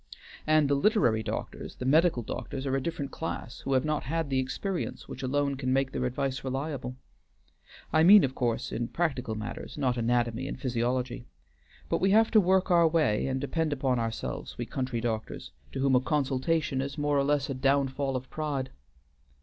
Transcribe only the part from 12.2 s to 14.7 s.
to work our way and depend upon ourselves, we